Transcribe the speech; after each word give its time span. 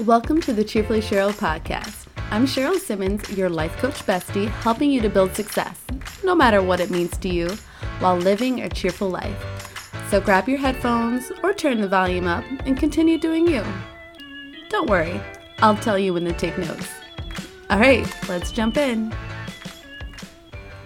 Welcome 0.00 0.40
to 0.40 0.52
the 0.52 0.64
Cheerfully 0.64 1.00
Cheryl 1.00 1.32
podcast. 1.32 2.06
I'm 2.30 2.46
Cheryl 2.46 2.78
Simmons, 2.78 3.30
your 3.30 3.48
life 3.48 3.76
coach 3.76 4.04
bestie, 4.06 4.48
helping 4.48 4.90
you 4.90 5.00
to 5.00 5.08
build 5.08 5.34
success, 5.36 5.78
no 6.24 6.34
matter 6.34 6.62
what 6.62 6.80
it 6.80 6.90
means 6.90 7.16
to 7.18 7.28
you, 7.28 7.48
while 8.00 8.16
living 8.16 8.62
a 8.62 8.68
cheerful 8.68 9.08
life. 9.08 9.36
So 10.10 10.20
grab 10.20 10.48
your 10.48 10.58
headphones 10.58 11.30
or 11.44 11.52
turn 11.52 11.80
the 11.80 11.86
volume 11.86 12.26
up 12.26 12.44
and 12.66 12.76
continue 12.76 13.18
doing 13.18 13.46
you. 13.46 13.64
Don't 14.68 14.90
worry, 14.90 15.20
I'll 15.58 15.76
tell 15.76 15.98
you 15.98 16.14
when 16.14 16.24
to 16.24 16.32
take 16.32 16.58
notes. 16.58 16.88
All 17.70 17.78
right, 17.78 18.06
let's 18.28 18.50
jump 18.50 18.76
in. 18.76 19.14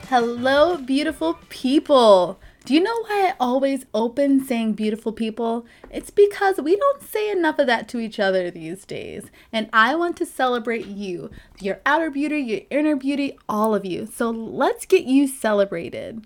Hello, 0.08 0.76
beautiful 0.76 1.38
people. 1.48 2.38
Do 2.64 2.74
you 2.74 2.80
know 2.80 3.02
why 3.02 3.28
I 3.28 3.34
always 3.40 3.86
open 3.92 4.44
saying 4.44 4.74
beautiful 4.74 5.12
people? 5.12 5.66
It's 5.90 6.10
because 6.10 6.58
we 6.58 6.76
don't 6.76 7.02
say 7.02 7.28
enough 7.28 7.58
of 7.58 7.66
that 7.66 7.88
to 7.88 7.98
each 7.98 8.20
other 8.20 8.52
these 8.52 8.84
days. 8.84 9.24
And 9.52 9.68
I 9.72 9.96
want 9.96 10.16
to 10.18 10.26
celebrate 10.26 10.86
you, 10.86 11.30
your 11.58 11.80
outer 11.84 12.08
beauty, 12.08 12.38
your 12.38 12.60
inner 12.70 12.94
beauty, 12.94 13.36
all 13.48 13.74
of 13.74 13.84
you. 13.84 14.06
So 14.06 14.30
let's 14.30 14.86
get 14.86 15.06
you 15.06 15.26
celebrated. 15.26 16.24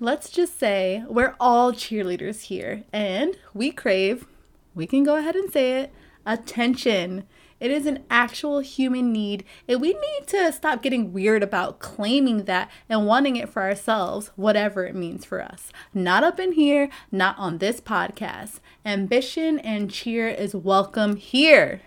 Let's 0.00 0.30
just 0.30 0.58
say 0.58 1.04
we're 1.06 1.36
all 1.38 1.72
cheerleaders 1.72 2.44
here 2.44 2.84
and 2.90 3.36
we 3.52 3.70
crave, 3.70 4.26
we 4.74 4.86
can 4.86 5.04
go 5.04 5.16
ahead 5.16 5.36
and 5.36 5.52
say 5.52 5.80
it, 5.80 5.92
attention. 6.24 7.24
It 7.58 7.70
is 7.70 7.86
an 7.86 8.04
actual 8.10 8.60
human 8.60 9.12
need, 9.12 9.42
and 9.66 9.80
we 9.80 9.94
need 9.94 10.26
to 10.26 10.52
stop 10.52 10.82
getting 10.82 11.14
weird 11.14 11.42
about 11.42 11.78
claiming 11.78 12.44
that 12.44 12.70
and 12.86 13.06
wanting 13.06 13.36
it 13.36 13.48
for 13.48 13.62
ourselves, 13.62 14.30
whatever 14.36 14.84
it 14.84 14.94
means 14.94 15.24
for 15.24 15.42
us. 15.42 15.72
Not 15.94 16.22
up 16.22 16.38
in 16.38 16.52
here, 16.52 16.90
not 17.10 17.34
on 17.38 17.56
this 17.56 17.80
podcast. 17.80 18.60
Ambition 18.84 19.58
and 19.58 19.90
cheer 19.90 20.28
is 20.28 20.54
welcome 20.54 21.16
here. 21.16 21.80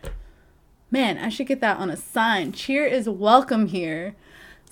Man, 0.89 1.19
I 1.19 1.29
should 1.29 1.45
get 1.45 1.61
that 1.61 1.77
on 1.77 1.91
a 1.91 1.97
sign. 1.97 2.51
Cheer 2.51 2.85
is 2.85 3.07
welcome 3.07 3.67
here. 3.67 4.15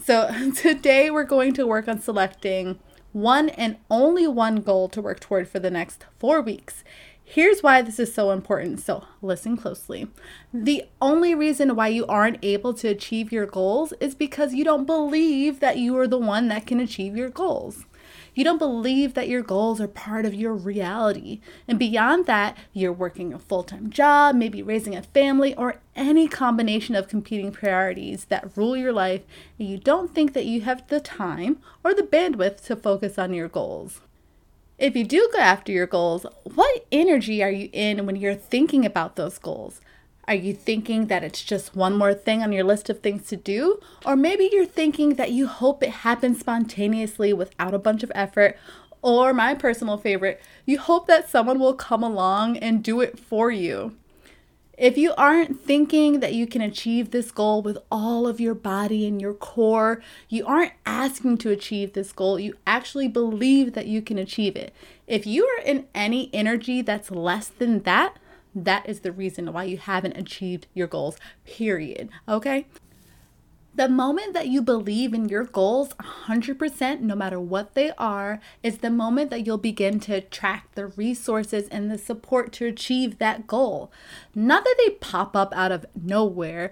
So, 0.03 0.51
today 0.55 1.11
we're 1.11 1.25
going 1.25 1.53
to 1.53 1.67
work 1.67 1.87
on 1.87 2.01
selecting 2.01 2.79
one 3.11 3.49
and 3.49 3.77
only 3.91 4.27
one 4.27 4.57
goal 4.57 4.89
to 4.89 5.01
work 5.01 5.19
toward 5.19 5.47
for 5.47 5.59
the 5.59 5.71
next 5.71 6.05
four 6.17 6.41
weeks. 6.41 6.83
Here's 7.29 7.61
why 7.61 7.81
this 7.81 7.99
is 7.99 8.13
so 8.13 8.31
important. 8.31 8.79
So, 8.79 9.03
listen 9.21 9.57
closely. 9.57 10.07
The 10.53 10.85
only 11.01 11.35
reason 11.35 11.75
why 11.75 11.89
you 11.89 12.05
aren't 12.05 12.39
able 12.41 12.73
to 12.75 12.87
achieve 12.87 13.33
your 13.33 13.45
goals 13.45 13.91
is 13.99 14.15
because 14.15 14.53
you 14.53 14.63
don't 14.63 14.85
believe 14.85 15.59
that 15.59 15.77
you 15.77 15.97
are 15.97 16.07
the 16.07 16.17
one 16.17 16.47
that 16.47 16.65
can 16.65 16.79
achieve 16.79 17.17
your 17.17 17.27
goals. 17.27 17.85
You 18.33 18.45
don't 18.45 18.57
believe 18.57 19.13
that 19.15 19.27
your 19.27 19.41
goals 19.41 19.81
are 19.81 19.89
part 19.89 20.25
of 20.25 20.33
your 20.33 20.53
reality. 20.53 21.41
And 21.67 21.77
beyond 21.77 22.27
that, 22.27 22.55
you're 22.71 22.93
working 22.93 23.33
a 23.33 23.39
full 23.39 23.63
time 23.63 23.89
job, 23.89 24.37
maybe 24.37 24.63
raising 24.63 24.95
a 24.95 25.03
family, 25.03 25.53
or 25.55 25.81
any 25.97 26.29
combination 26.29 26.95
of 26.95 27.09
competing 27.09 27.51
priorities 27.51 28.23
that 28.29 28.55
rule 28.55 28.77
your 28.77 28.93
life, 28.93 29.23
and 29.59 29.67
you 29.67 29.77
don't 29.77 30.15
think 30.15 30.31
that 30.31 30.45
you 30.45 30.61
have 30.61 30.87
the 30.87 31.01
time 31.01 31.59
or 31.83 31.93
the 31.93 32.03
bandwidth 32.03 32.63
to 32.67 32.77
focus 32.77 33.19
on 33.19 33.33
your 33.33 33.49
goals. 33.49 33.99
If 34.79 34.95
you 34.95 35.05
do 35.05 35.27
go 35.33 35.39
after 35.39 35.71
your 35.71 35.87
goals, 35.87 36.27
what 36.43 36.85
energy 36.91 37.41
are 37.41 37.49
you 37.49 37.67
in 37.73 38.05
when 38.05 38.15
you're 38.15 38.35
thinking 38.35 38.85
about 38.85 39.15
those 39.15 39.39
goals? 39.39 39.81
Are 40.27 40.35
you 40.35 40.53
thinking 40.53 41.07
that 41.07 41.23
it's 41.23 41.41
just 41.41 41.75
one 41.75 41.97
more 41.97 42.13
thing 42.13 42.43
on 42.43 42.51
your 42.51 42.63
list 42.63 42.87
of 42.91 42.99
things 42.99 43.25
to 43.29 43.37
do? 43.37 43.79
Or 44.05 44.15
maybe 44.15 44.49
you're 44.51 44.67
thinking 44.67 45.15
that 45.15 45.31
you 45.31 45.47
hope 45.47 45.81
it 45.81 45.89
happens 45.89 46.41
spontaneously 46.41 47.33
without 47.33 47.73
a 47.73 47.79
bunch 47.79 48.03
of 48.03 48.11
effort. 48.13 48.55
Or 49.01 49.33
my 49.33 49.55
personal 49.55 49.97
favorite, 49.97 50.39
you 50.67 50.77
hope 50.77 51.07
that 51.07 51.27
someone 51.27 51.57
will 51.57 51.73
come 51.73 52.03
along 52.03 52.57
and 52.57 52.83
do 52.83 53.01
it 53.01 53.17
for 53.17 53.49
you. 53.49 53.95
If 54.77 54.95
you 54.95 55.15
aren't 55.17 55.59
thinking 55.59 56.19
that 56.19 56.35
you 56.35 56.45
can 56.45 56.61
achieve 56.61 57.09
this 57.09 57.31
goal 57.31 57.63
with 57.63 57.79
all 57.91 58.27
of 58.27 58.39
your 58.39 58.53
body 58.53 59.07
and 59.07 59.19
your 59.19 59.33
core, 59.33 60.03
you 60.29 60.45
aren't 60.45 60.73
asking 60.85 61.39
to 61.39 61.49
achieve 61.49 61.93
this 61.93 62.11
goal, 62.11 62.39
you 62.39 62.53
actually 62.67 63.07
believe 63.07 63.73
that 63.73 63.87
you 63.87 64.03
can 64.03 64.19
achieve 64.19 64.55
it. 64.55 64.71
If 65.07 65.25
you 65.25 65.45
are 65.45 65.63
in 65.63 65.87
any 65.95 66.29
energy 66.31 66.83
that's 66.83 67.09
less 67.09 67.47
than 67.47 67.81
that, 67.83 68.17
that 68.53 68.87
is 68.87 68.99
the 68.99 69.11
reason 69.11 69.51
why 69.51 69.63
you 69.63 69.77
haven't 69.77 70.15
achieved 70.15 70.67
your 70.75 70.87
goals, 70.87 71.17
period. 71.43 72.09
Okay? 72.29 72.67
The 73.77 73.87
moment 73.87 74.33
that 74.33 74.47
you 74.47 74.63
believe 74.63 75.13
in 75.13 75.29
your 75.29 75.43
goals 75.43 75.89
100%, 76.25 77.01
no 77.01 77.13
matter 77.15 77.39
what 77.39 77.75
they 77.75 77.91
are, 77.95 78.39
is 78.63 78.79
the 78.79 78.89
moment 78.89 79.29
that 79.29 79.45
you'll 79.45 79.59
begin 79.59 79.99
to 79.99 80.15
attract 80.15 80.73
the 80.73 80.87
resources 80.87 81.69
and 81.69 81.91
the 81.91 81.99
support 81.99 82.51
to 82.53 82.65
achieve 82.65 83.19
that 83.19 83.45
goal. 83.45 83.91
Not 84.33 84.63
that 84.63 84.75
they 84.79 84.95
pop 84.95 85.35
up 85.35 85.53
out 85.55 85.71
of 85.71 85.85
nowhere, 85.93 86.71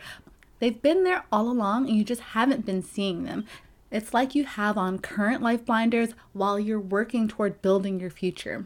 they've 0.57 0.81
been 0.81 1.03
there 1.03 1.25
all 1.31 1.47
along 1.47 1.87
and 1.87 1.95
you 1.95 2.03
just 2.03 2.21
haven't 2.21 2.65
been 2.65 2.81
seeing 2.81 3.23
them. 3.23 3.45
It's 3.91 4.11
like 4.11 4.33
you 4.33 4.45
have 4.45 4.75
on 4.75 4.97
current 4.97 5.43
life 5.43 5.63
blinders 5.63 6.15
while 6.33 6.59
you're 6.59 6.79
working 6.79 7.27
toward 7.27 7.61
building 7.61 7.99
your 7.99 8.09
future. 8.09 8.65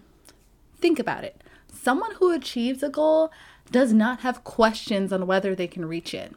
Think 0.78 0.98
about 0.98 1.26
it. 1.26 1.44
Someone 1.68 2.16
who 2.16 2.32
achieves 2.32 2.84
a 2.84 2.90
goal 2.90 3.34
does 3.70 3.92
not 3.92 4.22
have 4.22 4.46
questions 4.46 5.12
on 5.12 5.28
whether 5.28 5.56
they 5.56 5.68
can 5.68 5.84
reach 5.86 6.14
it. 6.14 6.34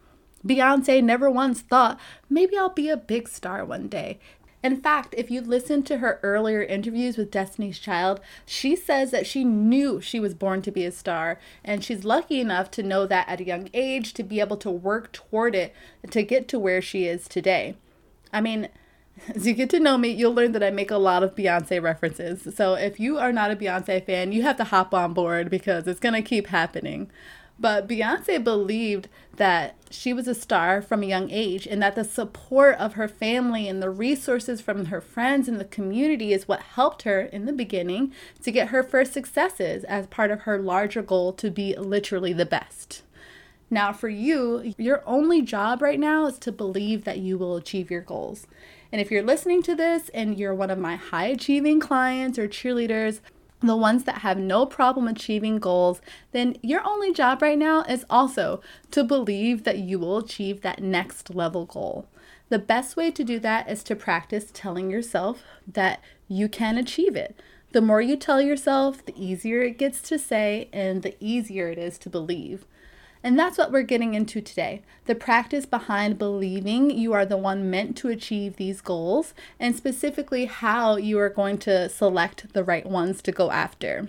Beyonce 0.46 1.02
never 1.02 1.30
once 1.30 1.60
thought, 1.60 1.98
maybe 2.28 2.56
I'll 2.56 2.68
be 2.68 2.88
a 2.88 2.96
big 2.96 3.28
star 3.28 3.64
one 3.64 3.88
day. 3.88 4.18
In 4.62 4.80
fact, 4.80 5.14
if 5.18 5.28
you 5.28 5.40
listen 5.40 5.82
to 5.84 5.98
her 5.98 6.20
earlier 6.22 6.62
interviews 6.62 7.16
with 7.16 7.32
Destiny's 7.32 7.80
Child, 7.80 8.20
she 8.46 8.76
says 8.76 9.10
that 9.10 9.26
she 9.26 9.42
knew 9.44 10.00
she 10.00 10.20
was 10.20 10.34
born 10.34 10.62
to 10.62 10.70
be 10.70 10.84
a 10.84 10.92
star, 10.92 11.40
and 11.64 11.82
she's 11.82 12.04
lucky 12.04 12.40
enough 12.40 12.70
to 12.72 12.82
know 12.82 13.04
that 13.06 13.28
at 13.28 13.40
a 13.40 13.44
young 13.44 13.68
age 13.74 14.14
to 14.14 14.22
be 14.22 14.38
able 14.38 14.56
to 14.58 14.70
work 14.70 15.10
toward 15.12 15.56
it 15.56 15.74
to 16.10 16.22
get 16.22 16.46
to 16.48 16.60
where 16.60 16.80
she 16.80 17.06
is 17.06 17.26
today. 17.26 17.76
I 18.32 18.40
mean, 18.40 18.68
as 19.34 19.46
you 19.48 19.54
get 19.54 19.70
to 19.70 19.80
know 19.80 19.98
me, 19.98 20.10
you'll 20.10 20.34
learn 20.34 20.52
that 20.52 20.62
I 20.62 20.70
make 20.70 20.92
a 20.92 20.96
lot 20.96 21.24
of 21.24 21.34
Beyonce 21.34 21.82
references. 21.82 22.54
So 22.54 22.74
if 22.74 23.00
you 23.00 23.18
are 23.18 23.32
not 23.32 23.50
a 23.50 23.56
Beyonce 23.56 24.04
fan, 24.06 24.30
you 24.30 24.42
have 24.42 24.56
to 24.58 24.64
hop 24.64 24.94
on 24.94 25.12
board 25.12 25.50
because 25.50 25.88
it's 25.88 26.00
going 26.00 26.14
to 26.14 26.22
keep 26.22 26.46
happening. 26.46 27.10
But 27.58 27.86
Beyonce 27.86 28.42
believed 28.42 29.08
that 29.36 29.76
she 29.90 30.12
was 30.12 30.26
a 30.26 30.34
star 30.34 30.82
from 30.82 31.02
a 31.02 31.06
young 31.06 31.30
age 31.30 31.66
and 31.66 31.82
that 31.82 31.94
the 31.94 32.04
support 32.04 32.76
of 32.78 32.94
her 32.94 33.08
family 33.08 33.68
and 33.68 33.82
the 33.82 33.90
resources 33.90 34.60
from 34.60 34.86
her 34.86 35.00
friends 35.00 35.48
and 35.48 35.60
the 35.60 35.64
community 35.64 36.32
is 36.32 36.48
what 36.48 36.60
helped 36.60 37.02
her 37.02 37.20
in 37.20 37.46
the 37.46 37.52
beginning 37.52 38.12
to 38.42 38.50
get 38.50 38.68
her 38.68 38.82
first 38.82 39.12
successes 39.12 39.84
as 39.84 40.06
part 40.08 40.30
of 40.30 40.42
her 40.42 40.58
larger 40.58 41.02
goal 41.02 41.32
to 41.34 41.50
be 41.50 41.76
literally 41.76 42.32
the 42.32 42.46
best. 42.46 43.02
Now, 43.70 43.92
for 43.92 44.10
you, 44.10 44.74
your 44.76 45.02
only 45.06 45.40
job 45.40 45.80
right 45.80 45.98
now 45.98 46.26
is 46.26 46.38
to 46.40 46.52
believe 46.52 47.04
that 47.04 47.20
you 47.20 47.38
will 47.38 47.56
achieve 47.56 47.90
your 47.90 48.02
goals. 48.02 48.46
And 48.92 49.00
if 49.00 49.10
you're 49.10 49.22
listening 49.22 49.62
to 49.62 49.74
this 49.74 50.10
and 50.10 50.38
you're 50.38 50.54
one 50.54 50.70
of 50.70 50.78
my 50.78 50.96
high 50.96 51.28
achieving 51.28 51.80
clients 51.80 52.38
or 52.38 52.46
cheerleaders, 52.46 53.20
the 53.68 53.76
ones 53.76 54.04
that 54.04 54.18
have 54.18 54.38
no 54.38 54.66
problem 54.66 55.08
achieving 55.08 55.58
goals, 55.58 56.00
then 56.32 56.56
your 56.62 56.86
only 56.86 57.12
job 57.12 57.42
right 57.42 57.58
now 57.58 57.82
is 57.82 58.04
also 58.10 58.60
to 58.90 59.04
believe 59.04 59.64
that 59.64 59.78
you 59.78 59.98
will 59.98 60.18
achieve 60.18 60.62
that 60.62 60.82
next 60.82 61.34
level 61.34 61.66
goal. 61.66 62.06
The 62.48 62.58
best 62.58 62.96
way 62.96 63.10
to 63.10 63.24
do 63.24 63.38
that 63.40 63.70
is 63.70 63.82
to 63.84 63.96
practice 63.96 64.50
telling 64.52 64.90
yourself 64.90 65.42
that 65.66 66.00
you 66.28 66.48
can 66.48 66.76
achieve 66.76 67.16
it. 67.16 67.40
The 67.72 67.80
more 67.80 68.02
you 68.02 68.16
tell 68.16 68.42
yourself, 68.42 69.04
the 69.04 69.14
easier 69.16 69.62
it 69.62 69.78
gets 69.78 70.02
to 70.02 70.18
say 70.18 70.68
and 70.72 71.02
the 71.02 71.16
easier 71.18 71.68
it 71.68 71.78
is 71.78 71.96
to 71.98 72.10
believe. 72.10 72.66
And 73.24 73.38
that's 73.38 73.56
what 73.56 73.70
we're 73.70 73.82
getting 73.82 74.14
into 74.14 74.40
today 74.40 74.82
the 75.04 75.14
practice 75.14 75.66
behind 75.66 76.18
believing 76.18 76.90
you 76.90 77.12
are 77.12 77.26
the 77.26 77.36
one 77.36 77.70
meant 77.70 77.96
to 77.98 78.08
achieve 78.08 78.56
these 78.56 78.80
goals, 78.80 79.34
and 79.58 79.74
specifically 79.74 80.46
how 80.46 80.96
you 80.96 81.18
are 81.18 81.28
going 81.28 81.58
to 81.58 81.88
select 81.88 82.52
the 82.52 82.64
right 82.64 82.86
ones 82.86 83.22
to 83.22 83.32
go 83.32 83.50
after. 83.50 84.08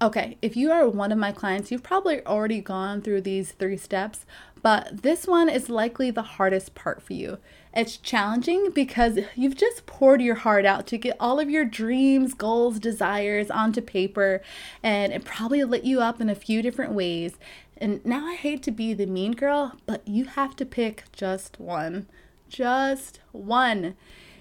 Okay, 0.00 0.36
if 0.40 0.56
you 0.56 0.70
are 0.70 0.88
one 0.88 1.10
of 1.10 1.18
my 1.18 1.32
clients, 1.32 1.72
you've 1.72 1.82
probably 1.82 2.24
already 2.24 2.60
gone 2.60 3.02
through 3.02 3.22
these 3.22 3.50
three 3.50 3.76
steps, 3.76 4.24
but 4.62 5.02
this 5.02 5.26
one 5.26 5.48
is 5.48 5.68
likely 5.68 6.12
the 6.12 6.22
hardest 6.22 6.76
part 6.76 7.02
for 7.02 7.14
you. 7.14 7.38
It's 7.74 7.96
challenging 7.96 8.70
because 8.70 9.18
you've 9.34 9.56
just 9.56 9.86
poured 9.86 10.22
your 10.22 10.36
heart 10.36 10.64
out 10.64 10.86
to 10.88 10.98
get 10.98 11.16
all 11.20 11.38
of 11.38 11.50
your 11.50 11.64
dreams, 11.64 12.34
goals, 12.34 12.78
desires 12.78 13.50
onto 13.50 13.80
paper, 13.80 14.40
and 14.82 15.12
it 15.12 15.24
probably 15.24 15.64
lit 15.64 15.84
you 15.84 16.00
up 16.00 16.20
in 16.20 16.28
a 16.30 16.34
few 16.34 16.62
different 16.62 16.92
ways. 16.92 17.36
And 17.80 18.04
now 18.04 18.26
I 18.26 18.34
hate 18.34 18.62
to 18.64 18.72
be 18.72 18.92
the 18.92 19.06
mean 19.06 19.32
girl, 19.32 19.76
but 19.86 20.06
you 20.06 20.24
have 20.24 20.56
to 20.56 20.66
pick 20.66 21.04
just 21.12 21.60
one. 21.60 22.08
Just 22.48 23.20
one. 23.30 23.94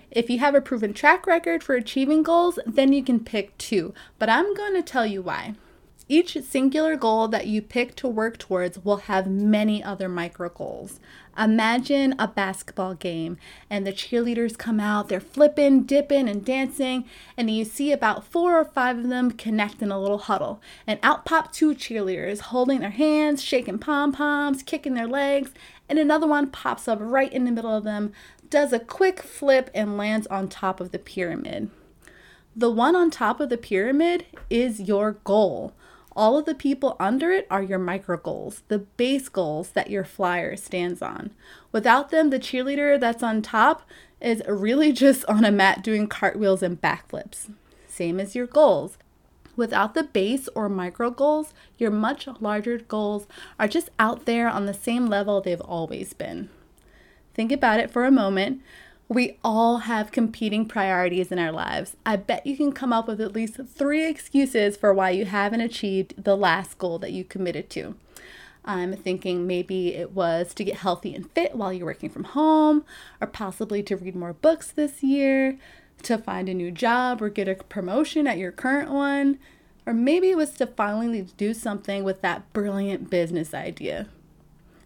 If 0.09 0.29
you 0.29 0.39
have 0.39 0.55
a 0.55 0.61
proven 0.61 0.93
track 0.93 1.27
record 1.27 1.63
for 1.63 1.75
achieving 1.75 2.23
goals, 2.23 2.57
then 2.65 2.93
you 2.93 3.03
can 3.03 3.19
pick 3.19 3.55
two. 3.57 3.93
But 4.17 4.29
I'm 4.29 4.55
going 4.55 4.73
to 4.73 4.81
tell 4.81 5.05
you 5.05 5.21
why. 5.21 5.53
Each 6.09 6.37
singular 6.41 6.95
goal 6.95 7.27
that 7.27 7.47
you 7.47 7.61
pick 7.61 7.93
to 7.95 8.07
work 8.07 8.37
towards 8.37 8.79
will 8.79 8.95
have 8.97 9.27
many 9.27 9.83
other 9.83 10.07
micro 10.07 10.47
goals. 10.47 11.01
Imagine 11.37 12.15
a 12.17 12.29
basketball 12.29 12.93
game 12.93 13.37
and 13.69 13.85
the 13.85 13.91
cheerleaders 13.91 14.57
come 14.57 14.79
out, 14.79 15.09
they're 15.09 15.19
flipping, 15.19 15.83
dipping, 15.83 16.29
and 16.29 16.45
dancing, 16.45 17.03
and 17.35 17.51
you 17.51 17.65
see 17.65 17.91
about 17.91 18.25
four 18.25 18.57
or 18.57 18.63
five 18.63 18.97
of 18.97 19.09
them 19.09 19.31
connect 19.31 19.81
in 19.81 19.91
a 19.91 19.99
little 19.99 20.17
huddle. 20.17 20.61
And 20.87 20.97
out 21.03 21.25
pop 21.25 21.51
two 21.51 21.75
cheerleaders 21.75 22.39
holding 22.39 22.79
their 22.79 22.91
hands, 22.91 23.43
shaking 23.43 23.77
pom 23.77 24.13
poms, 24.13 24.63
kicking 24.63 24.93
their 24.93 25.07
legs, 25.07 25.51
and 25.89 25.99
another 25.99 26.25
one 26.25 26.47
pops 26.47 26.87
up 26.87 26.99
right 27.01 27.33
in 27.33 27.43
the 27.43 27.51
middle 27.51 27.75
of 27.75 27.83
them, 27.83 28.13
does 28.49 28.71
a 28.71 28.79
quick 28.79 29.21
flip, 29.21 29.69
and 29.73 29.97
lands 29.97 30.25
on 30.27 30.47
top 30.47 30.79
of 30.79 30.91
the 30.91 30.99
pyramid. 30.99 31.69
The 32.55 32.71
one 32.71 32.95
on 32.95 33.11
top 33.11 33.41
of 33.41 33.49
the 33.49 33.57
pyramid 33.57 34.25
is 34.49 34.79
your 34.79 35.11
goal. 35.25 35.73
All 36.17 36.35
of 36.35 36.45
the 36.45 36.55
people 36.55 36.95
under 36.99 37.31
it 37.31 37.45
are 37.51 37.61
your 37.61 37.77
micro 37.77 38.17
goals, 38.17 38.63
the 38.69 38.79
base 38.79 39.29
goals 39.29 39.69
that 39.69 39.91
your 39.91 40.03
flyer 40.03 40.55
stands 40.55 41.03
on. 41.03 41.29
Without 41.71 42.09
them, 42.09 42.31
the 42.31 42.39
cheerleader 42.39 42.99
that's 42.99 43.21
on 43.21 43.43
top 43.43 43.87
is 44.19 44.41
really 44.47 44.91
just 45.05 45.23
on 45.25 45.45
a 45.45 45.51
mat 45.51 45.83
doing 45.83 46.07
cartwheels 46.07 46.63
and 46.63 46.81
backflips. 46.81 47.51
Same 47.87 48.19
as 48.19 48.33
your 48.33 48.47
goals. 48.47 48.97
Without 49.55 49.93
the 49.93 50.03
base 50.03 50.49
or 50.55 50.67
micro 50.67 51.11
goals, 51.11 51.53
your 51.77 51.91
much 51.91 52.27
larger 52.39 52.79
goals 52.79 53.27
are 53.59 53.67
just 53.67 53.91
out 53.99 54.25
there 54.25 54.49
on 54.49 54.65
the 54.65 54.73
same 54.73 55.05
level 55.05 55.39
they've 55.39 55.61
always 55.61 56.13
been. 56.13 56.49
Think 57.35 57.51
about 57.51 57.79
it 57.79 57.91
for 57.91 58.05
a 58.05 58.11
moment. 58.11 58.63
We 59.09 59.37
all 59.41 59.77
have 59.79 60.11
competing 60.11 60.65
priorities 60.65 61.31
in 61.31 61.39
our 61.39 61.51
lives. 61.51 61.95
I 62.05 62.17
bet 62.17 62.45
you 62.45 62.57
can 62.57 62.73
come 62.73 62.91
up 62.91 63.07
with 63.07 63.21
at 63.21 63.31
least 63.31 63.57
three 63.73 64.05
excuses 64.05 64.75
for 64.75 64.93
why 64.93 65.11
you 65.11 65.23
haven't 65.23 65.61
achieved 65.61 66.21
the 66.21 66.35
last 66.35 66.77
goal 66.77 66.99
that 66.99 67.13
you 67.13 67.23
committed 67.23 67.69
to. 67.71 67.95
I'm 68.65 68.97
thinking 68.97 69.47
maybe 69.47 69.95
it 69.95 70.11
was 70.11 70.53
to 70.55 70.63
get 70.65 70.79
healthy 70.79 71.15
and 71.15 71.31
fit 71.31 71.55
while 71.55 71.71
you're 71.71 71.85
working 71.85 72.09
from 72.09 72.25
home, 72.25 72.83
or 73.21 73.27
possibly 73.27 73.81
to 73.83 73.95
read 73.95 74.13
more 74.13 74.33
books 74.33 74.71
this 74.71 75.01
year, 75.01 75.57
to 76.03 76.17
find 76.17 76.49
a 76.49 76.53
new 76.53 76.69
job 76.69 77.21
or 77.21 77.29
get 77.29 77.47
a 77.47 77.55
promotion 77.55 78.27
at 78.27 78.37
your 78.37 78.51
current 78.51 78.91
one, 78.91 79.39
or 79.85 79.93
maybe 79.93 80.29
it 80.31 80.37
was 80.37 80.51
to 80.51 80.67
finally 80.67 81.21
do 81.37 81.53
something 81.53 82.03
with 82.03 82.21
that 82.21 82.51
brilliant 82.51 83.09
business 83.09 83.53
idea. 83.53 84.07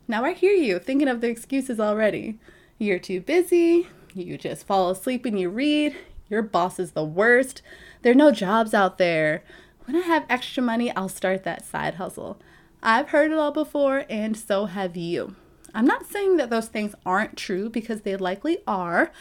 Now 0.07 0.25
I 0.25 0.33
hear 0.33 0.53
you 0.53 0.77
thinking 0.77 1.07
of 1.07 1.21
the 1.21 1.29
excuses 1.29 1.79
already. 1.79 2.37
You're 2.77 2.99
too 2.99 3.19
busy, 3.19 3.87
you 4.13 4.37
just 4.37 4.65
fall 4.65 4.89
asleep 4.89 5.25
and 5.25 5.39
you 5.39 5.49
read. 5.49 5.95
Your 6.29 6.41
boss 6.41 6.79
is 6.79 6.91
the 6.91 7.03
worst. 7.03 7.61
There 8.01 8.11
are 8.11 8.15
no 8.15 8.31
jobs 8.31 8.73
out 8.73 8.97
there. 8.97 9.43
When 9.85 9.95
I 9.95 10.01
have 10.01 10.25
extra 10.29 10.63
money, 10.63 10.93
I'll 10.95 11.09
start 11.09 11.43
that 11.43 11.65
side 11.65 11.95
hustle. 11.95 12.39
I've 12.83 13.09
heard 13.09 13.31
it 13.31 13.37
all 13.37 13.51
before, 13.51 14.05
and 14.09 14.37
so 14.37 14.65
have 14.65 14.95
you. 14.95 15.35
I'm 15.73 15.85
not 15.85 16.07
saying 16.07 16.37
that 16.37 16.49
those 16.49 16.67
things 16.67 16.95
aren't 17.05 17.37
true 17.37 17.69
because 17.69 18.01
they 18.01 18.15
likely 18.15 18.59
are, 18.67 19.11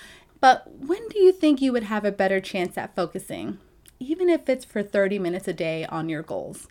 but 0.40 0.70
when 0.78 1.06
do 1.08 1.18
you 1.18 1.32
think 1.32 1.60
you 1.60 1.72
would 1.72 1.84
have 1.84 2.04
a 2.04 2.12
better 2.12 2.40
chance 2.40 2.78
at 2.78 2.96
focusing, 2.96 3.58
even 3.98 4.28
if 4.28 4.48
it's 4.48 4.64
for 4.64 4.82
30 4.82 5.18
minutes 5.18 5.46
a 5.48 5.52
day 5.52 5.84
on 5.86 6.08
your 6.08 6.22
goals? 6.22 6.68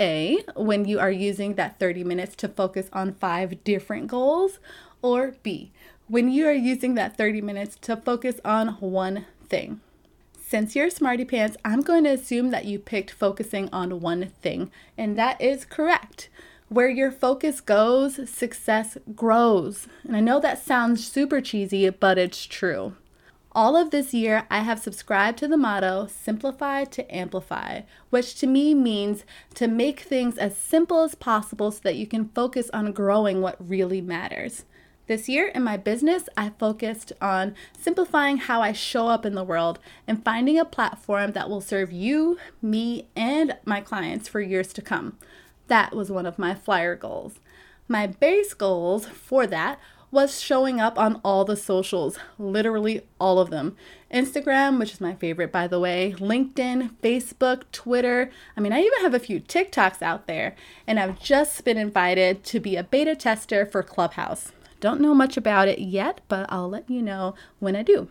A, 0.00 0.38
when 0.56 0.84
you 0.84 0.98
are 1.00 1.10
using 1.10 1.54
that 1.54 1.78
30 1.78 2.04
minutes 2.04 2.36
to 2.36 2.48
focus 2.48 2.88
on 2.92 3.14
five 3.14 3.64
different 3.64 4.06
goals, 4.06 4.58
or 5.02 5.34
B, 5.42 5.72
when 6.08 6.30
you 6.30 6.46
are 6.46 6.52
using 6.52 6.94
that 6.94 7.16
30 7.16 7.42
minutes 7.42 7.76
to 7.82 7.94
focus 7.94 8.40
on 8.42 8.68
one 8.80 9.26
thing. 9.46 9.80
Since 10.40 10.74
you're 10.74 10.88
Smarty 10.88 11.26
Pants, 11.26 11.58
I'm 11.66 11.82
going 11.82 12.04
to 12.04 12.10
assume 12.10 12.50
that 12.50 12.64
you 12.64 12.78
picked 12.78 13.10
focusing 13.10 13.68
on 13.70 14.00
one 14.00 14.30
thing, 14.40 14.70
and 14.96 15.18
that 15.18 15.38
is 15.38 15.66
correct. 15.66 16.30
Where 16.70 16.88
your 16.88 17.10
focus 17.10 17.60
goes, 17.60 18.26
success 18.30 18.96
grows. 19.14 19.86
And 20.04 20.16
I 20.16 20.20
know 20.20 20.40
that 20.40 20.64
sounds 20.64 21.06
super 21.06 21.42
cheesy, 21.42 21.88
but 21.90 22.16
it's 22.16 22.46
true. 22.46 22.94
All 23.52 23.76
of 23.76 23.90
this 23.90 24.14
year, 24.14 24.46
I 24.50 24.60
have 24.60 24.78
subscribed 24.78 25.38
to 25.38 25.48
the 25.48 25.56
motto 25.58 26.06
simplify 26.06 26.84
to 26.84 27.14
amplify, 27.14 27.82
which 28.08 28.34
to 28.36 28.46
me 28.46 28.72
means 28.72 29.24
to 29.54 29.66
make 29.66 30.00
things 30.00 30.38
as 30.38 30.56
simple 30.56 31.02
as 31.02 31.14
possible 31.14 31.70
so 31.70 31.80
that 31.82 31.96
you 31.96 32.06
can 32.06 32.28
focus 32.30 32.70
on 32.72 32.92
growing 32.92 33.42
what 33.42 33.56
really 33.58 34.00
matters. 34.00 34.64
This 35.08 35.26
year 35.26 35.48
in 35.48 35.62
my 35.62 35.78
business, 35.78 36.28
I 36.36 36.50
focused 36.50 37.14
on 37.18 37.54
simplifying 37.80 38.36
how 38.36 38.60
I 38.60 38.72
show 38.72 39.08
up 39.08 39.24
in 39.24 39.34
the 39.34 39.42
world 39.42 39.78
and 40.06 40.22
finding 40.22 40.58
a 40.58 40.66
platform 40.66 41.32
that 41.32 41.48
will 41.48 41.62
serve 41.62 41.90
you, 41.90 42.36
me, 42.60 43.08
and 43.16 43.56
my 43.64 43.80
clients 43.80 44.28
for 44.28 44.42
years 44.42 44.70
to 44.74 44.82
come. 44.82 45.16
That 45.68 45.96
was 45.96 46.10
one 46.10 46.26
of 46.26 46.38
my 46.38 46.54
flyer 46.54 46.94
goals. 46.94 47.40
My 47.88 48.06
base 48.06 48.52
goals 48.52 49.06
for 49.06 49.46
that 49.46 49.80
was 50.10 50.42
showing 50.42 50.78
up 50.78 50.98
on 50.98 51.22
all 51.24 51.46
the 51.46 51.56
socials, 51.56 52.18
literally 52.38 53.00
all 53.18 53.38
of 53.38 53.48
them. 53.48 53.76
Instagram, 54.12 54.78
which 54.78 54.92
is 54.92 55.00
my 55.00 55.14
favorite 55.14 55.50
by 55.50 55.66
the 55.66 55.80
way, 55.80 56.14
LinkedIn, 56.18 56.96
Facebook, 57.02 57.62
Twitter. 57.72 58.30
I 58.58 58.60
mean, 58.60 58.74
I 58.74 58.80
even 58.80 59.00
have 59.00 59.14
a 59.14 59.18
few 59.18 59.40
TikToks 59.40 60.02
out 60.02 60.26
there, 60.26 60.54
and 60.86 61.00
I've 61.00 61.18
just 61.18 61.64
been 61.64 61.78
invited 61.78 62.44
to 62.44 62.60
be 62.60 62.76
a 62.76 62.84
beta 62.84 63.16
tester 63.16 63.64
for 63.64 63.82
Clubhouse. 63.82 64.52
Don't 64.80 65.00
know 65.00 65.14
much 65.14 65.36
about 65.36 65.68
it 65.68 65.80
yet, 65.80 66.20
but 66.28 66.46
I'll 66.48 66.68
let 66.68 66.88
you 66.88 67.02
know 67.02 67.34
when 67.58 67.74
I 67.74 67.82
do. 67.82 68.08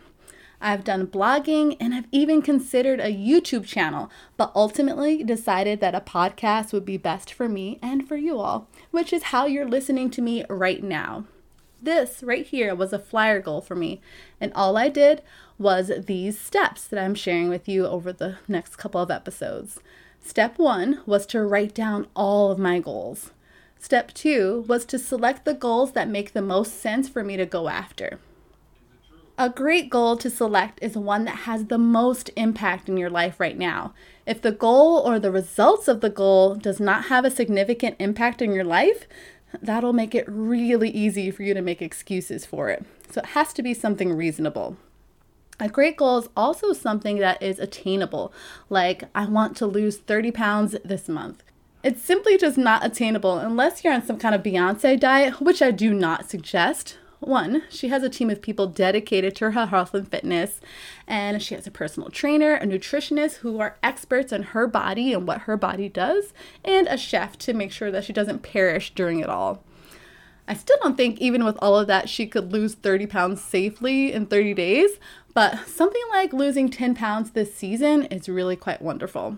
I've 0.59 0.83
done 0.83 1.07
blogging 1.07 1.77
and 1.79 1.93
I've 1.93 2.07
even 2.11 2.41
considered 2.41 2.99
a 2.99 3.13
YouTube 3.13 3.65
channel, 3.65 4.09
but 4.37 4.51
ultimately 4.55 5.23
decided 5.23 5.79
that 5.81 5.95
a 5.95 6.01
podcast 6.01 6.73
would 6.73 6.85
be 6.85 6.97
best 6.97 7.31
for 7.31 7.47
me 7.47 7.77
and 7.81 8.07
for 8.07 8.17
you 8.17 8.39
all, 8.39 8.67
which 8.91 9.13
is 9.13 9.23
how 9.23 9.45
you're 9.45 9.67
listening 9.67 10.09
to 10.11 10.21
me 10.21 10.43
right 10.49 10.83
now. 10.83 11.25
This 11.79 12.23
right 12.23 12.45
here 12.45 12.73
was 12.73 12.91
a 12.91 12.99
flyer 12.99 13.39
goal 13.39 13.61
for 13.61 13.75
me, 13.75 14.01
and 14.41 14.51
all 14.53 14.77
I 14.77 14.89
did 14.89 15.21
was 15.59 15.91
these 16.05 16.39
steps 16.39 16.87
that 16.87 16.99
I'm 16.99 17.13
sharing 17.13 17.49
with 17.49 17.69
you 17.69 17.85
over 17.85 18.11
the 18.11 18.37
next 18.47 18.77
couple 18.77 18.99
of 18.99 19.11
episodes. 19.11 19.79
Step 20.19 20.57
one 20.57 21.01
was 21.05 21.27
to 21.27 21.43
write 21.43 21.75
down 21.75 22.07
all 22.15 22.49
of 22.51 22.57
my 22.57 22.79
goals. 22.79 23.31
Step 23.79 24.13
two 24.13 24.65
was 24.68 24.85
to 24.85 25.00
select 25.00 25.45
the 25.45 25.53
goals 25.53 25.94
that 25.94 26.09
make 26.09 26.33
the 26.33 26.41
most 26.41 26.79
sense 26.79 27.07
for 27.07 27.24
me 27.24 27.38
to 27.38 27.45
go 27.45 27.69
after. 27.69 28.19
A 29.39 29.50
great 29.51 29.91
goal 29.91 30.18
to 30.18 30.31
select 30.31 30.79
is 30.81 30.97
one 30.97 31.25
that 31.25 31.41
has 31.45 31.65
the 31.65 31.77
most 31.77 32.31
impact 32.35 32.89
in 32.89 32.97
your 32.97 33.12
life 33.12 33.39
right 33.39 33.57
now. 33.57 33.94
If 34.25 34.41
the 34.41 34.51
goal 34.51 34.97
or 34.97 35.19
the 35.19 35.31
results 35.31 35.88
of 35.88 36.01
the 36.01 36.09
goal 36.09 36.56
does 36.56 36.79
not 36.79 37.06
have 37.06 37.24
a 37.24 37.29
significant 37.29 37.97
impact 38.00 38.41
in 38.41 38.51
your 38.51 38.63
life, 38.63 39.07
that'll 39.62 39.94
make 39.94 40.15
it 40.15 40.25
really 40.27 40.89
easy 40.89 41.30
for 41.30 41.44
you 41.44 41.53
to 41.53 41.62
make 41.62 41.83
excuses 41.83 42.47
for 42.47 42.69
it. 42.69 42.83
So 43.12 43.19
it 43.19 43.27
has 43.27 43.53
to 43.53 43.62
be 43.62 43.75
something 43.75 44.12
reasonable. 44.12 44.75
A 45.59 45.69
great 45.69 45.97
goal 45.97 46.18
is 46.18 46.30
also 46.35 46.73
something 46.73 47.18
that 47.19 47.41
is 47.41 47.59
attainable, 47.59 48.33
like 48.69 49.03
I 49.13 49.25
want 49.25 49.56
to 49.57 49.68
lose 49.68 49.97
30 49.97 50.31
pounds 50.31 50.75
this 50.83 51.07
month. 51.07 51.44
It's 51.83 52.01
simply 52.01 52.37
just 52.37 52.57
not 52.57 52.85
attainable 52.85 53.37
unless 53.37 53.83
you're 53.83 53.93
on 53.93 54.05
some 54.05 54.17
kind 54.17 54.33
of 54.33 54.41
Beyonce 54.41 54.99
diet, 54.99 55.39
which 55.39 55.61
I 55.61 55.71
do 55.71 55.93
not 55.93 56.29
suggest. 56.29 56.97
One, 57.19 57.63
she 57.69 57.87
has 57.87 58.03
a 58.03 58.09
team 58.09 58.29
of 58.29 58.41
people 58.41 58.67
dedicated 58.67 59.35
to 59.37 59.51
her 59.51 59.65
health 59.65 59.93
and 59.93 60.07
fitness, 60.07 60.59
and 61.07 61.41
she 61.41 61.55
has 61.55 61.65
a 61.65 61.71
personal 61.71 62.09
trainer, 62.09 62.55
a 62.55 62.65
nutritionist 62.65 63.37
who 63.37 63.59
are 63.59 63.77
experts 63.81 64.33
on 64.33 64.43
her 64.43 64.67
body 64.67 65.13
and 65.13 65.27
what 65.27 65.41
her 65.41 65.57
body 65.57 65.89
does, 65.89 66.33
and 66.63 66.87
a 66.87 66.97
chef 66.97 67.37
to 67.39 67.53
make 67.53 67.71
sure 67.71 67.91
that 67.91 68.03
she 68.03 68.13
doesn't 68.13 68.43
perish 68.43 68.93
during 68.93 69.19
it 69.19 69.29
all. 69.29 69.63
I 70.47 70.53
still 70.53 70.77
don't 70.81 70.95
think, 70.95 71.19
even 71.19 71.43
with 71.43 71.57
all 71.59 71.77
of 71.77 71.87
that, 71.87 72.07
she 72.07 72.25
could 72.25 72.53
lose 72.53 72.75
30 72.75 73.07
pounds 73.07 73.41
safely 73.41 74.13
in 74.13 74.27
30 74.27 74.53
days, 74.53 74.91
but 75.33 75.67
something 75.67 76.03
like 76.11 76.33
losing 76.33 76.69
10 76.69 76.95
pounds 76.95 77.31
this 77.31 77.53
season 77.53 78.03
is 78.05 78.29
really 78.29 78.55
quite 78.55 78.81
wonderful. 78.81 79.37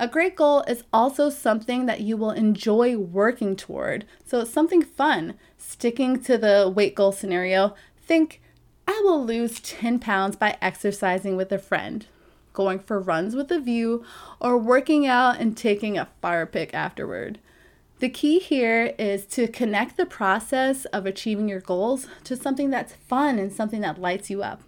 A 0.00 0.06
great 0.06 0.36
goal 0.36 0.62
is 0.68 0.84
also 0.92 1.28
something 1.28 1.86
that 1.86 2.02
you 2.02 2.16
will 2.16 2.30
enjoy 2.30 2.96
working 2.96 3.56
toward. 3.56 4.06
So 4.24 4.40
it's 4.40 4.52
something 4.52 4.82
fun. 4.82 5.34
Sticking 5.56 6.22
to 6.22 6.38
the 6.38 6.72
weight 6.72 6.94
goal 6.94 7.10
scenario, 7.10 7.74
think 8.00 8.40
I 8.86 9.00
will 9.04 9.24
lose 9.24 9.58
10 9.58 9.98
pounds 9.98 10.36
by 10.36 10.56
exercising 10.62 11.36
with 11.36 11.50
a 11.50 11.58
friend, 11.58 12.06
going 12.52 12.78
for 12.78 13.00
runs 13.00 13.34
with 13.34 13.50
a 13.50 13.58
view, 13.58 14.04
or 14.40 14.56
working 14.56 15.04
out 15.04 15.40
and 15.40 15.56
taking 15.56 15.98
a 15.98 16.08
fire 16.22 16.46
pick 16.46 16.72
afterward. 16.72 17.40
The 17.98 18.08
key 18.08 18.38
here 18.38 18.94
is 19.00 19.26
to 19.26 19.48
connect 19.48 19.96
the 19.96 20.06
process 20.06 20.84
of 20.86 21.06
achieving 21.06 21.48
your 21.48 21.60
goals 21.60 22.06
to 22.22 22.36
something 22.36 22.70
that's 22.70 22.94
fun 22.94 23.40
and 23.40 23.52
something 23.52 23.80
that 23.80 24.00
lights 24.00 24.30
you 24.30 24.44
up. 24.44 24.62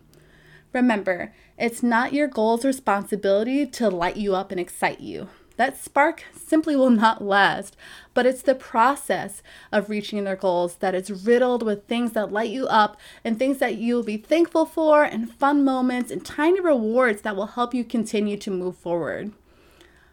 Remember, 0.72 1.32
it's 1.58 1.82
not 1.82 2.12
your 2.12 2.28
goal's 2.28 2.64
responsibility 2.64 3.66
to 3.66 3.88
light 3.88 4.16
you 4.16 4.34
up 4.34 4.50
and 4.50 4.60
excite 4.60 5.00
you. 5.00 5.28
That 5.56 5.76
spark 5.76 6.24
simply 6.34 6.74
will 6.74 6.90
not 6.90 7.22
last, 7.22 7.76
but 8.14 8.24
it's 8.24 8.40
the 8.40 8.54
process 8.54 9.42
of 9.70 9.90
reaching 9.90 10.24
their 10.24 10.36
goals 10.36 10.76
that 10.76 10.94
is 10.94 11.26
riddled 11.26 11.62
with 11.62 11.86
things 11.86 12.12
that 12.12 12.32
light 12.32 12.50
you 12.50 12.66
up 12.66 12.96
and 13.24 13.38
things 13.38 13.58
that 13.58 13.76
you'll 13.76 14.02
be 14.02 14.16
thankful 14.16 14.64
for, 14.64 15.04
and 15.04 15.30
fun 15.30 15.62
moments 15.62 16.10
and 16.10 16.24
tiny 16.24 16.60
rewards 16.60 17.20
that 17.22 17.36
will 17.36 17.48
help 17.48 17.74
you 17.74 17.84
continue 17.84 18.38
to 18.38 18.50
move 18.50 18.76
forward. 18.76 19.32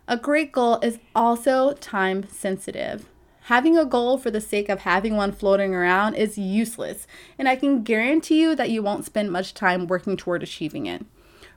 A 0.06 0.18
great 0.18 0.52
goal 0.52 0.80
is 0.82 1.00
also 1.16 1.72
time 1.74 2.28
sensitive. 2.28 3.08
Having 3.48 3.78
a 3.78 3.86
goal 3.86 4.18
for 4.18 4.30
the 4.30 4.42
sake 4.42 4.68
of 4.68 4.82
having 4.82 5.16
one 5.16 5.32
floating 5.32 5.74
around 5.74 6.16
is 6.16 6.38
useless, 6.38 7.08
and 7.40 7.48
I 7.48 7.56
can 7.56 7.82
guarantee 7.82 8.42
you 8.42 8.56
that 8.56 8.70
you 8.70 8.84
won't 8.84 9.06
spend 9.06 9.32
much 9.32 9.54
time 9.54 9.88
working 9.88 10.18
toward 10.18 10.44
achieving 10.44 10.86
it. 10.86 11.06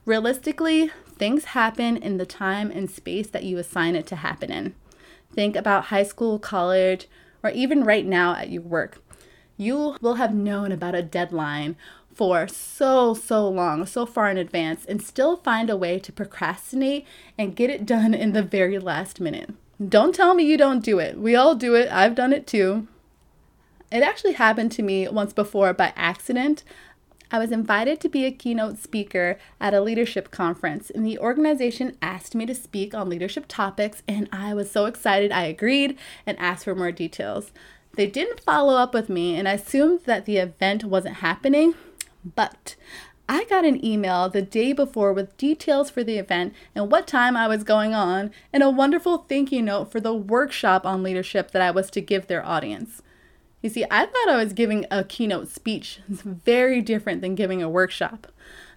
Realistically, 0.05 0.89
things 1.17 1.43
happen 1.51 1.97
in 1.97 2.15
the 2.15 2.25
time 2.25 2.71
and 2.71 2.89
space 2.89 3.27
that 3.31 3.43
you 3.43 3.57
assign 3.57 3.97
it 3.97 4.07
to 4.07 4.15
happen 4.15 4.53
in. 4.53 4.73
Think 5.33 5.57
about 5.57 5.87
high 5.87 6.03
school, 6.03 6.39
college, 6.39 7.09
or 7.43 7.49
even 7.49 7.83
right 7.83 8.05
now 8.05 8.35
at 8.35 8.49
your 8.49 8.61
work. 8.61 9.03
You 9.57 9.97
will 9.99 10.15
have 10.15 10.33
known 10.33 10.71
about 10.71 10.95
a 10.95 11.03
deadline 11.03 11.75
for 12.15 12.47
so, 12.47 13.13
so 13.13 13.49
long, 13.49 13.85
so 13.85 14.05
far 14.05 14.31
in 14.31 14.37
advance, 14.37 14.85
and 14.85 15.01
still 15.01 15.35
find 15.35 15.69
a 15.69 15.75
way 15.75 15.99
to 15.99 16.13
procrastinate 16.13 17.05
and 17.37 17.53
get 17.53 17.69
it 17.69 17.85
done 17.85 18.13
in 18.13 18.31
the 18.31 18.43
very 18.43 18.79
last 18.79 19.19
minute. 19.19 19.49
Don't 19.87 20.13
tell 20.13 20.35
me 20.35 20.43
you 20.43 20.57
don't 20.57 20.83
do 20.83 20.99
it. 20.99 21.17
We 21.17 21.35
all 21.35 21.55
do 21.55 21.73
it. 21.75 21.91
I've 21.91 22.13
done 22.13 22.33
it 22.33 22.45
too. 22.45 22.87
It 23.91 24.03
actually 24.03 24.33
happened 24.33 24.71
to 24.73 24.83
me 24.83 25.07
once 25.07 25.33
before 25.33 25.73
by 25.73 25.91
accident. 25.95 26.63
I 27.31 27.39
was 27.39 27.51
invited 27.51 27.99
to 28.01 28.09
be 28.09 28.25
a 28.25 28.31
keynote 28.31 28.77
speaker 28.77 29.39
at 29.59 29.73
a 29.73 29.81
leadership 29.81 30.31
conference, 30.31 30.89
and 30.89 31.05
the 31.05 31.17
organization 31.17 31.97
asked 32.01 32.35
me 32.35 32.45
to 32.45 32.53
speak 32.53 32.93
on 32.93 33.09
leadership 33.09 33.45
topics, 33.47 34.03
and 34.07 34.27
I 34.31 34.53
was 34.53 34.69
so 34.69 34.85
excited 34.85 35.31
I 35.31 35.43
agreed 35.43 35.97
and 36.25 36.37
asked 36.39 36.65
for 36.65 36.75
more 36.75 36.91
details. 36.91 37.51
They 37.95 38.07
didn't 38.07 38.41
follow 38.41 38.75
up 38.75 38.93
with 38.93 39.09
me, 39.09 39.37
and 39.37 39.47
I 39.47 39.53
assumed 39.53 40.01
that 40.05 40.25
the 40.25 40.37
event 40.37 40.83
wasn't 40.83 41.15
happening, 41.15 41.73
but 42.35 42.75
I 43.31 43.45
got 43.45 43.63
an 43.63 43.83
email 43.83 44.27
the 44.27 44.41
day 44.41 44.73
before 44.73 45.13
with 45.13 45.37
details 45.37 45.89
for 45.89 46.03
the 46.03 46.17
event 46.17 46.53
and 46.75 46.91
what 46.91 47.07
time 47.07 47.37
I 47.37 47.47
was 47.47 47.63
going 47.63 47.93
on, 47.93 48.29
and 48.51 48.61
a 48.61 48.69
wonderful 48.69 49.19
thank 49.19 49.53
you 49.53 49.61
note 49.61 49.89
for 49.89 50.01
the 50.01 50.13
workshop 50.13 50.85
on 50.85 51.01
leadership 51.01 51.51
that 51.51 51.61
I 51.61 51.71
was 51.71 51.89
to 51.91 52.01
give 52.01 52.27
their 52.27 52.45
audience. 52.45 53.01
You 53.61 53.69
see, 53.69 53.85
I 53.89 54.05
thought 54.05 54.27
I 54.27 54.35
was 54.35 54.51
giving 54.51 54.85
a 54.91 55.05
keynote 55.05 55.47
speech. 55.47 56.01
It's 56.09 56.23
very 56.23 56.81
different 56.81 57.21
than 57.21 57.35
giving 57.35 57.63
a 57.63 57.69
workshop. 57.69 58.27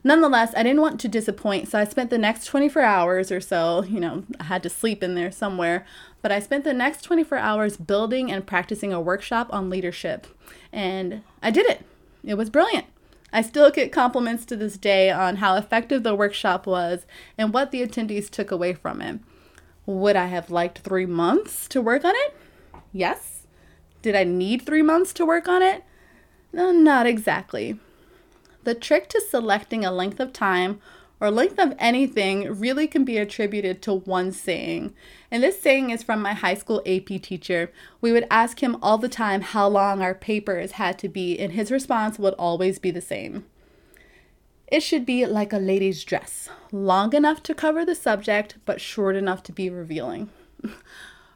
Nonetheless, 0.05 0.55
I 0.57 0.63
didn't 0.63 0.83
want 0.83 1.01
to 1.01 1.09
disappoint, 1.09 1.67
so 1.67 1.81
I 1.81 1.85
spent 1.85 2.11
the 2.11 2.17
next 2.17 2.45
24 2.45 2.81
hours 2.81 3.33
or 3.33 3.41
so, 3.41 3.83
you 3.83 3.99
know, 3.99 4.23
I 4.39 4.45
had 4.45 4.63
to 4.63 4.71
sleep 4.71 5.03
in 5.03 5.17
there 5.17 5.33
somewhere, 5.33 5.85
but 6.23 6.31
I 6.31 6.39
spent 6.39 6.63
the 6.63 6.73
next 6.73 7.03
24 7.03 7.39
hours 7.39 7.77
building 7.77 8.31
and 8.31 8.47
practicing 8.47 8.93
a 8.93 9.01
workshop 9.01 9.49
on 9.51 9.69
leadership. 9.69 10.29
And 10.73 11.23
I 11.43 11.51
did 11.51 11.67
it. 11.67 11.85
It 12.23 12.35
was 12.35 12.51
brilliant. 12.51 12.87
I 13.35 13.43
still 13.43 13.69
get 13.73 13.91
compliments 13.91 14.45
to 14.45 14.57
this 14.57 14.79
day 14.79 15.11
on 15.11 15.37
how 15.37 15.57
effective 15.57 16.05
the 16.05 16.15
workshop 16.15 16.69
was 16.69 17.05
and 17.37 17.53
what 17.53 17.73
the 17.73 17.85
attendees 17.85 18.31
took 18.31 18.53
away 18.53 18.75
from 18.75 19.01
it. 19.01 19.19
Would 19.87 20.15
I 20.15 20.27
have 20.27 20.53
liked 20.53 20.79
three 20.79 21.05
months 21.05 21.67
to 21.71 21.83
work 21.83 22.05
on 22.05 22.15
it? 22.15 22.37
Yes. 22.93 23.49
Did 24.03 24.15
I 24.15 24.23
need 24.23 24.63
three 24.63 24.83
months 24.83 25.13
to 25.15 25.27
work 25.27 25.49
on 25.49 25.63
it? 25.63 25.83
No, 26.53 26.71
not 26.71 27.09
exactly. 27.09 27.81
The 28.63 28.75
trick 28.77 29.09
to 29.09 29.21
selecting 29.21 29.85
a 29.85 29.91
length 29.91 30.21
of 30.21 30.33
time 30.33 30.81
or 31.25 31.31
length 31.31 31.59
of 31.59 31.73
anything 31.79 32.53
really 32.61 32.87
can 32.87 33.03
be 33.03 33.17
attributed 33.17 33.81
to 33.81 33.95
one 33.95 34.31
saying. 34.31 34.95
And 35.31 35.43
this 35.43 35.59
saying 35.59 35.89
is 35.89 36.03
from 36.03 36.21
my 36.21 36.35
high 36.35 36.53
school 36.53 36.83
AP 36.85 37.23
teacher. 37.23 37.73
We 38.03 38.13
would 38.13 38.27
ask 38.31 38.63
him 38.63 38.77
all 38.83 38.99
the 38.99 39.09
time 39.09 39.41
how 39.41 39.67
long 39.69 40.03
our 40.03 40.15
papers 40.15 40.73
had 40.73 40.99
to 40.99 41.09
be, 41.09 41.39
and 41.39 41.53
his 41.53 41.73
response 41.73 42.19
would 42.19 42.35
always 42.35 42.79
be 42.79 42.91
the 42.91 43.01
same. 43.01 43.47
It 44.67 44.83
should 44.83 45.07
be 45.07 45.25
like 45.25 45.55
a 45.55 45.59
lady's 45.59 46.05
dress, 46.05 46.51
long 46.71 47.15
enough 47.15 47.43
to 47.45 47.55
cover 47.55 47.87
the 47.87 47.95
subject, 47.95 48.57
but 48.67 48.83
short 48.83 49.17
enough 49.17 49.43
to 49.45 49.53
be 49.53 49.71
revealing. 49.71 50.29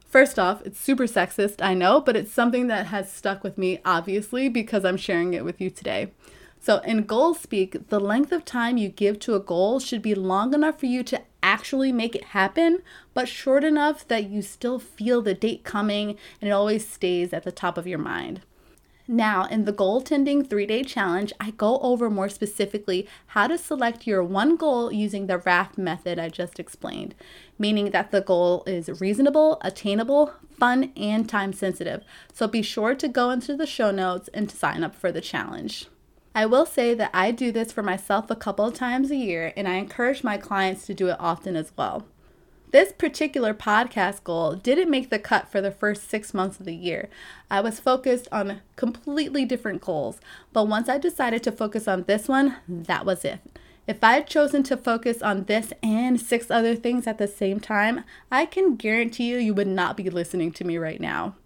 First 0.05 0.39
off, 0.39 0.61
it's 0.67 0.79
super 0.79 1.05
sexist, 1.05 1.63
I 1.63 1.73
know, 1.73 2.03
but 2.03 2.15
it's 2.15 2.33
something 2.33 2.67
that 2.67 2.89
has 2.89 3.11
stuck 3.11 3.43
with 3.43 3.57
me, 3.57 3.81
obviously, 3.87 4.51
because 4.51 4.85
I'm 4.85 4.99
sharing 4.99 5.33
it 5.33 5.47
with 5.47 5.63
you 5.63 5.71
today. 5.71 6.11
So, 6.61 6.79
in 6.79 7.05
goal 7.05 7.35
speak, 7.35 7.89
the 7.89 8.01
length 8.01 8.33
of 8.33 8.45
time 8.45 8.77
you 8.77 8.89
give 8.89 9.21
to 9.21 9.35
a 9.35 9.41
goal 9.41 9.79
should 9.79 10.03
be 10.03 10.15
long 10.15 10.53
enough 10.55 10.81
for 10.81 10.87
you 10.87 11.03
to 11.05 11.23
actually 11.43 11.93
make 11.93 12.17
it 12.17 12.25
happen, 12.25 12.83
but 13.15 13.29
short 13.29 13.65
enough 13.65 14.07
that 14.09 14.29
you 14.29 14.43
still 14.43 14.79
feel 14.79 15.23
the 15.23 15.35
date 15.35 15.65
coming 15.65 16.17
and 16.41 16.49
it 16.49 16.53
always 16.53 16.87
stays 16.87 17.33
at 17.33 17.45
the 17.45 17.53
top 17.53 17.79
of 17.79 17.87
your 17.87 17.99
mind. 17.99 18.43
Now, 19.11 19.47
in 19.47 19.65
the 19.65 19.73
goal 19.73 20.03
tending 20.03 20.45
three 20.45 20.67
day 20.67 20.83
challenge, 20.83 21.33
I 21.41 21.53
go 21.53 21.79
over 21.79 22.11
more 22.11 22.29
specifically 22.29 23.09
how 23.29 23.47
to 23.47 23.57
select 23.57 24.07
your 24.07 24.23
one 24.23 24.57
goal 24.57 24.93
using 24.93 25.27
the 25.27 25.39
RAFT 25.39 25.79
method 25.79 26.19
I 26.19 26.29
just 26.29 26.61
explained, 26.61 27.15
meaning 27.59 27.91
that 27.93 28.11
the 28.11 28.21
goal 28.21 28.65
is 28.67 29.01
reasonable, 29.01 29.59
attainable, 29.63 30.35
fun, 30.59 30.93
and 30.95 31.27
time 31.27 31.55
sensitive. 31.55 32.05
So 32.35 32.47
be 32.47 32.61
sure 32.61 32.95
to 32.97 33.09
go 33.09 33.31
into 33.31 33.57
the 33.57 33.67
show 33.67 33.91
notes 33.91 34.29
and 34.35 34.51
to 34.51 34.57
sign 34.57 34.85
up 34.85 34.95
for 34.95 35.11
the 35.11 35.23
challenge. 35.23 35.87
I 36.35 36.47
will 36.47 36.67
say 36.67 36.95
that 36.95 37.11
I 37.13 37.31
do 37.31 37.51
this 37.51 37.73
for 37.73 37.83
myself 37.83 38.31
a 38.31 38.37
couple 38.37 38.65
of 38.65 38.75
times 38.75 39.11
a 39.11 39.17
year, 39.17 39.53
and 39.57 39.67
I 39.67 39.75
encourage 39.75 40.23
my 40.23 40.37
clients 40.37 40.87
to 40.87 40.95
do 40.95 41.09
it 41.09 41.17
often 41.19 41.57
as 41.57 41.73
well. 41.77 42.07
This 42.71 42.93
particular 42.93 43.55
podcast 43.55 44.25
goal 44.25 44.55
didn't 44.55 44.91
make 44.91 45.09
the 45.09 45.19
cut 45.19 45.51
for 45.51 45.63
the 45.63 45.71
first 45.71 46.11
six 46.11 46.35
months 46.35 46.61
of 46.61 46.67
the 46.67 46.75
year. 46.75 47.09
I 47.51 47.63
was 47.63 47.81
focused 47.81 48.29
on 48.31 48.61
completely 48.77 49.47
different 49.47 49.81
goals, 49.81 50.21
but 50.53 50.69
once 50.69 50.87
I 50.87 50.99
decided 50.99 51.43
to 51.45 51.53
focus 51.53 51.89
on 51.89 52.03
this 52.03 52.29
one, 52.29 52.57
that 52.69 53.07
was 53.07 53.25
it. 53.25 53.41
If 53.87 54.05
I 54.05 54.13
had 54.13 54.27
chosen 54.27 54.63
to 54.65 54.77
focus 54.77 55.23
on 55.23 55.45
this 55.45 55.73
and 55.83 56.21
six 56.21 56.51
other 56.51 56.77
things 56.77 57.07
at 57.07 57.17
the 57.17 57.27
same 57.27 57.59
time, 57.59 58.05
I 58.31 58.45
can 58.45 58.77
guarantee 58.77 59.31
you 59.31 59.39
you 59.39 59.55
would 59.55 59.67
not 59.67 59.97
be 59.97 60.11
listening 60.11 60.53
to 60.53 60.65
me 60.65 60.77
right 60.77 61.01
now. 61.01 61.37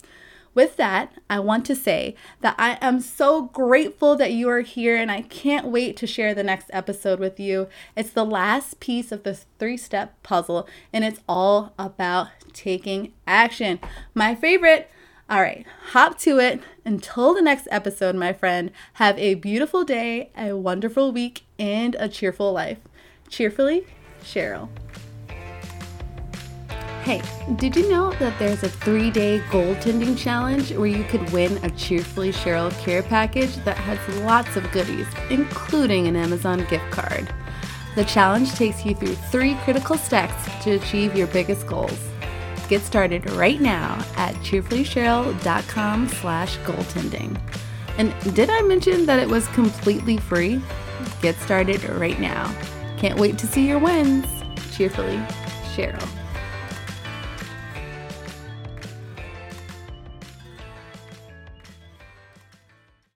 With 0.55 0.77
that, 0.77 1.15
I 1.31 1.39
want 1.39 1.65
to 1.67 1.75
say 1.75 2.15
that 2.41 2.55
I 2.59 2.77
am 2.83 3.01
so 3.01 3.43
grateful 3.43 4.17
that 4.17 4.33
you 4.33 4.49
are 4.51 4.61
here 4.61 4.97
and 4.97 5.11
I 5.11 5.23
can't 5.23 5.69
wait 5.69 5.97
to 5.99 6.07
share 6.07 6.35
the 6.35 6.43
next 6.43 6.69
episode 6.73 7.19
with 7.19 7.41
you. 7.41 7.69
It's 7.97 8.11
the 8.11 8.25
last 8.25 8.79
piece 8.79 9.13
of 9.13 9.23
this 9.23 9.47
three 9.59 9.79
step 9.79 10.23
puzzle 10.23 10.69
and 10.93 11.05
it's 11.05 11.21
all 11.27 11.73
about 11.79 12.29
taking 12.53 13.13
action. 13.27 13.81
My 14.15 14.35
favorite. 14.35 14.91
All 15.31 15.41
right, 15.41 15.65
hop 15.93 16.19
to 16.21 16.39
it. 16.39 16.61
Until 16.85 17.33
the 17.33 17.41
next 17.41 17.67
episode, 17.71 18.15
my 18.15 18.35
friend, 18.35 18.71
have 18.95 19.19
a 19.19 19.35
beautiful 19.35 19.83
day, 19.83 20.31
a 20.37 20.53
wonderful 20.53 21.11
week, 21.11 21.45
and 21.59 21.97
a 21.99 22.09
cheerful 22.09 22.53
life. 22.53 22.79
Cheerfully, 23.31 23.87
Cheryl. 24.23 24.69
Hey, 27.03 27.21
did 27.57 27.75
you 27.75 27.91
know 27.91 28.13
that 28.13 28.39
there's 28.39 28.63
a 28.63 28.69
three 28.69 29.11
day 29.11 29.41
goaltending 29.51 30.17
challenge 30.17 30.71
where 30.71 30.87
you 30.87 31.03
could 31.03 31.29
win 31.33 31.59
a 31.65 31.71
Cheerfully 31.71 32.31
Cheryl 32.31 32.71
care 32.79 33.03
package 33.03 33.57
that 33.65 33.77
has 33.77 34.19
lots 34.21 34.55
of 34.55 34.71
goodies, 34.71 35.09
including 35.29 36.07
an 36.07 36.15
Amazon 36.15 36.65
gift 36.71 36.89
card? 36.93 37.35
The 37.97 38.05
challenge 38.05 38.53
takes 38.53 38.87
you 38.87 38.95
through 38.95 39.17
three 39.17 39.57
critical 39.65 39.97
steps 39.99 40.45
to 40.63 40.77
achieve 40.77 41.17
your 41.17 41.27
biggest 41.27 41.67
goals. 41.67 41.99
Get 42.69 42.83
started 42.83 43.29
right 43.33 43.61
now 43.61 43.95
at 44.17 44.37
cheerfullycheryl.com 44.37 46.09
slash 46.09 46.57
goaltending. 46.59 47.37
And 47.99 48.15
did 48.33 48.49
I 48.49 48.63
mention 48.63 49.07
that 49.07 49.19
it 49.19 49.29
was 49.29 49.49
completely 49.49 50.19
free? 50.19 50.63
Get 51.21 51.35
started 51.41 51.83
right 51.83 52.21
now. 52.21 52.55
Can't 52.97 53.19
wait 53.19 53.39
to 53.39 53.49
see 53.49 53.67
your 53.67 53.81
wins. 53.81 54.25
Cheerfully, 54.73 55.21
Cheryl. 55.75 56.22